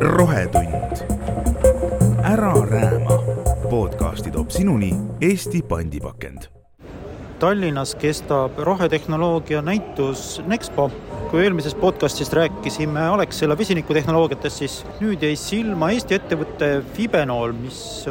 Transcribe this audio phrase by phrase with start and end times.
[0.00, 0.96] rohetund.
[2.24, 3.22] ära rääma.
[3.70, 6.38] podcasti toob sinuni Eesti pandipakend.
[7.38, 10.90] Tallinnas kestab rohetehnoloogia näitus Nexpo.
[11.30, 18.08] kui eelmises podcastis rääkisime Alexela vesinikutehnoloogiatest, siis nüüd jäi silma Eesti ettevõte Fibenol, mis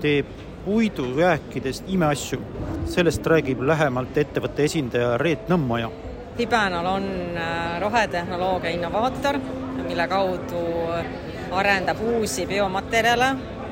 [0.00, 0.26] teeb
[0.64, 2.40] puidujääkidest imeasju.
[2.84, 6.09] sellest räägib lähemalt ettevõtte esindaja Reet Nõmmoja.
[6.40, 7.04] Fibenol on
[7.36, 9.36] äh, rohetehnoloogia innovaator,
[9.84, 10.62] mille kaudu
[11.52, 13.26] arendab uusi biomaterjale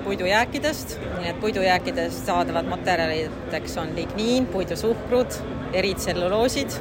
[0.04, 5.38] puidujääkidest, nii et puidujääkidest saadavad materjalideks on ligniin, puidusuhkrud,
[5.72, 6.76] eritselluloosid,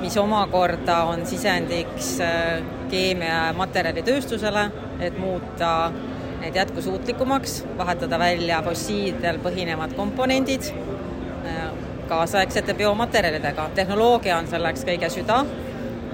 [0.00, 2.58] mis omakorda on sisendiks äh,
[2.90, 5.92] keemia- ja materjalitööstusele, et muuta
[6.40, 10.99] need jätkusuutlikumaks, vahetada välja fossiilidel põhinevad komponendid äh,
[12.10, 13.70] kaasaegsete biomaterjalidega.
[13.74, 15.44] tehnoloogia on selleks kõige süda,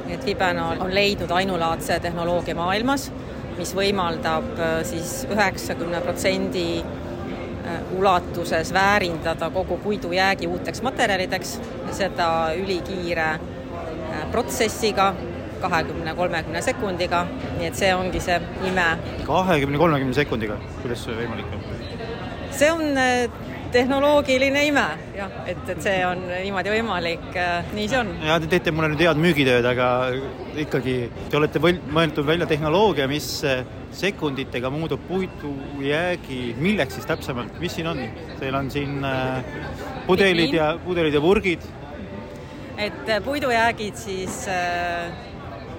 [0.09, 3.11] et Fibenol on leidnud ainulaadse tehnoloogia maailmas
[3.59, 11.57] mis võimaldab äh, siis üheksakümne protsendi äh, ulatuses väärindada kogu puidujäägi uuteks materjalideks,
[11.97, 12.29] seda
[12.59, 15.13] ülikiire äh, protsessiga,
[15.61, 17.25] kahekümne, kolmekümne sekundiga,
[17.57, 18.37] nii et see ongi see
[18.69, 18.91] ime.
[19.27, 21.69] kahekümne, kolmekümne sekundiga, kuidas see võimalik on?
[22.57, 22.85] see on
[23.77, 27.27] tehnoloogiline ime, jah, et, et see on niimoodi võimalik,
[27.77, 28.13] nii see on.
[28.25, 29.89] ja te teete mulle nüüd head müügitööd, aga
[30.65, 30.99] ikkagi
[31.31, 33.29] te olete võl-, mõeldud välja tehnoloogia, mis
[33.97, 38.03] sekunditega muudab puidujäägi, milleks siis täpsemalt, mis siin on?
[38.41, 39.45] Teil on siin äh,
[40.07, 41.65] pudelid ja, pudelid ja purgid.
[42.77, 45.13] et puidujäägid siis äh,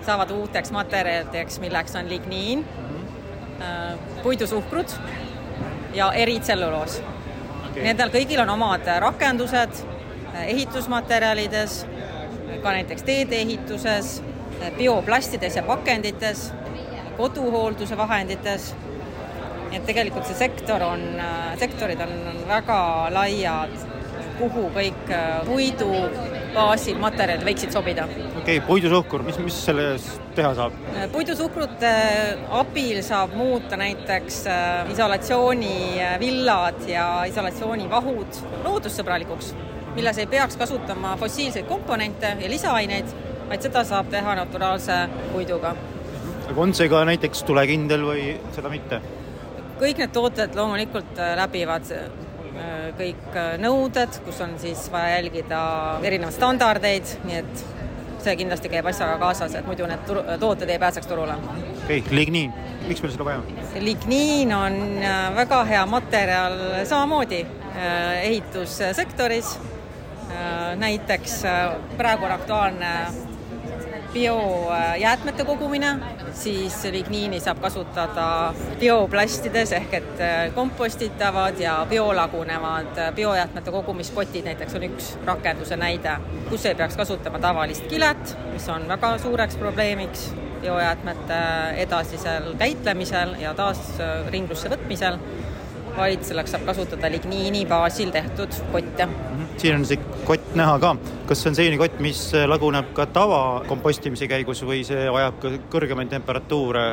[0.06, 2.66] saavad uuteks materjalideks, milleks on ligniin
[3.62, 4.98] äh, puidusuhkrud
[5.94, 7.02] ja eritselluloos.
[7.78, 9.82] Nendel kõigil on omad rakendused
[10.46, 11.78] ehitusmaterjalides,
[12.64, 14.18] ka näiteks teedeehituses,
[14.78, 16.52] bioplastides ja pakendites,
[17.18, 18.74] koduhoolduse vahendites.
[19.68, 21.02] nii et tegelikult see sektor on,
[21.60, 22.14] sektorid on
[22.48, 22.80] väga
[23.12, 23.74] laiad,
[24.40, 25.10] kuhu kõik
[25.46, 25.90] puidu
[26.58, 28.08] baasil materjalid võiksid sobida.
[28.10, 30.78] okei okay,, puidusuhkur, mis, mis sellest teha saab?
[31.14, 31.94] puidusuhkrute
[32.60, 39.54] abil saab muuta näiteks äh, isolatsioonivillad äh, ja isolatsioonivahud loodussõbralikuks,
[39.96, 43.14] milles ei peaks kasutama fossiilseid komponente ja lisaaineid,
[43.48, 45.76] vaid seda saab teha naturaalse puiduga
[46.48, 49.02] aga on see ka näiteks tulekindel või seda mitte?
[49.78, 52.08] kõik need tooted loomulikult äh, läbivad äh,
[52.98, 55.60] kõik äh, nõuded, kus on siis vaja jälgida
[56.08, 57.64] erinevaid standardeid, nii et
[58.24, 60.10] see kindlasti käib asjaga kaasas, et muidu need
[60.42, 61.38] tooted ei pääseks turule.
[61.84, 62.54] okei okay,, ligniin,
[62.88, 63.70] miks meil seda vaja on?
[63.86, 64.78] ligniin on
[65.38, 66.58] väga hea materjal
[66.90, 67.46] samamoodi
[68.24, 69.54] ehitussektoris,
[70.82, 71.42] näiteks
[71.98, 72.94] praegu on aktuaalne
[74.18, 75.96] biojäätmete kogumine,
[76.34, 84.88] siis ligniini saab kasutada bioplastides ehk et äh, kompostitavad ja biolagunevad biojäätmete kogumispotid näiteks on
[84.90, 86.16] üks rakenduse näide,
[86.50, 91.38] kus ei peaks kasutama tavalist kilet, mis on väga suureks probleemiks biojäätmete
[91.86, 95.22] edasisel käitlemisel ja taas äh, ringlusse võtmisel,
[95.98, 99.06] vaid selleks saab kasutada ligniini baasil tehtud kotte.
[99.06, 99.46] Mhm.
[99.58, 100.96] siin on see kott näha ka,
[101.28, 106.12] kas see on selline kott, mis laguneb ka tavakompostimise käigus või see vajab ka kõrgemaid
[106.14, 106.84] temperatuure,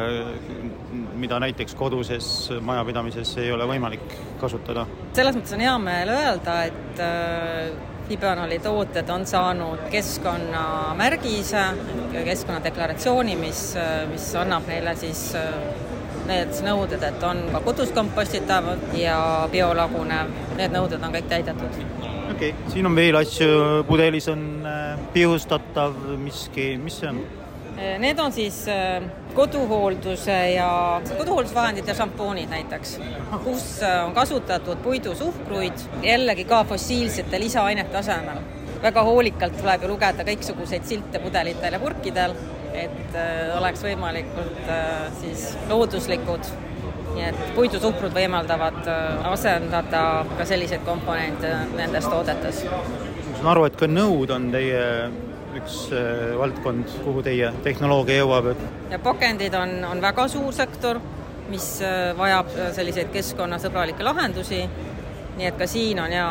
[1.21, 2.29] mida näiteks koduses
[2.61, 4.87] majapidamises ei ole võimalik kasutada?
[5.15, 7.05] selles mõttes on hea meel öelda, et
[8.09, 11.65] Libanoli äh, tooted on saanud keskkonnamärgise,
[12.13, 13.63] keskkonnadeklaratsiooni, mis,
[14.11, 15.84] mis annab neile siis äh,
[16.29, 19.19] need nõuded, et on ka kodus kompostitav ja
[19.53, 21.81] biolagunev, need nõuded on kõik täidetud.
[22.33, 23.49] okei okay., siin on veel asju,
[23.89, 27.21] pudelis on äh, pihustatav miski, mis see on?
[27.75, 29.03] Äh, need on siis äh,
[29.35, 30.69] koduhoolduse ja,
[31.19, 32.99] koduhooldusvahendid ja šampoonid näiteks,
[33.45, 33.69] kus
[34.07, 38.45] on kasutatud puidusuhkruid jällegi ka fossiilsete lisaainete asemel.
[38.85, 42.35] väga hoolikalt tuleb ju lugeda kõiksuguseid silte pudelitel ja purkidel
[42.75, 46.53] et äh, oleks võimalikult äh, siis looduslikud.
[47.15, 52.65] nii et puidusuhkrud võimaldavad äh, asendada ka selliseid komponente nendes toodetes.
[52.67, 54.83] ma saan aru, et ka nõud on teie
[55.55, 55.77] üks
[56.39, 58.49] valdkond, kuhu teie tehnoloogia jõuab,
[58.91, 60.99] ja pakendid on, on väga suur sektor,
[61.47, 61.69] mis
[62.19, 64.65] vajab selliseid keskkonnasõbralikke lahendusi,
[65.39, 66.27] nii et ka siin on ja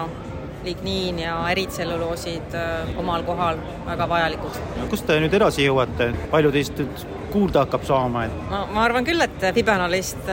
[0.66, 2.56] ligniin ja eritselluloosid
[3.00, 4.62] omal kohal väga vajalikud.
[4.90, 8.34] kust te nüüd edasi jõuate, palju teist nüüd kuulda hakkab saama, et?
[8.52, 10.30] ma, ma arvan küll, et Fibenolist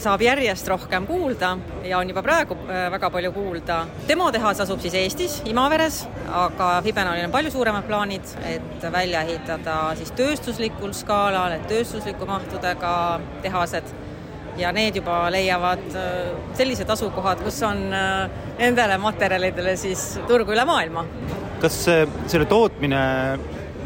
[0.00, 1.52] saab järjest rohkem kuulda
[1.84, 3.78] ja on juba praegu väga palju kuulda.
[4.08, 6.02] demotehas asub siis Eestis, Imaveres,
[6.32, 12.94] aga Fibenolil on palju suuremad plaanid, et välja ehitada siis tööstuslikul skaalal, et tööstusliku mahtudega
[13.44, 13.96] tehased
[14.58, 20.64] ja need juba leiavad äh, sellised asukohad, kus on äh, nendele materjalidele siis turgu üle
[20.68, 21.04] maailma.
[21.62, 23.00] kas selle tootmine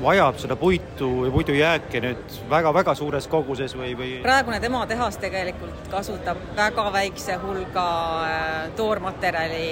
[0.03, 4.15] vajab seda puitu või puidujääke nüüd väga-väga suures koguses või, või?
[4.25, 7.89] praegune tema tehas tegelikult kasutab väga väikse hulga
[8.29, 9.69] äh, toormaterjali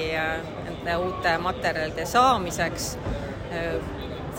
[0.69, 2.93] nende uute materjalide saamiseks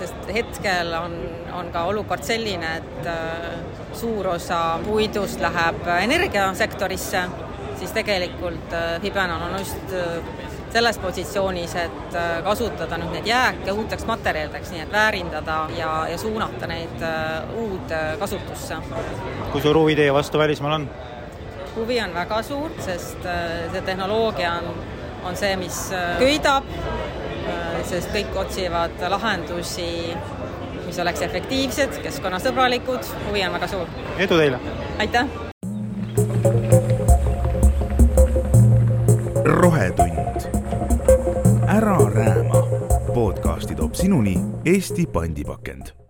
[0.02, 1.16] sest hetkel on,
[1.54, 3.50] on ka olukord selline, et äh,
[3.98, 7.26] suur osa puidust läheb energiasektorisse,
[7.80, 10.24] siis tegelikult äh, Fibenon on just äh,
[10.72, 12.14] selles positsioonis, et
[12.46, 17.04] kasutada nüüd neid jääke uuteks materjalideks, nii et väärindada ja, ja suunata neid
[17.60, 18.78] uude kasutusse.
[19.52, 20.88] kui suur huvi teie vastu välismaal on?
[21.76, 23.28] huvi on väga suur, sest
[23.76, 24.80] see tehnoloogia on,
[25.28, 25.90] on see, mis
[26.24, 26.72] köidab
[27.90, 30.16] sest kõik otsivad lahendusi,
[30.86, 33.96] mis oleks efektiivsed, keskkonnasõbralikud, huvi on väga suur.
[34.18, 34.60] edu teile!
[35.00, 35.28] aitäh!
[39.46, 40.50] rohetund.
[41.68, 42.62] ära rääma.
[43.14, 46.01] podcasti toob sinuni Eesti pandipakend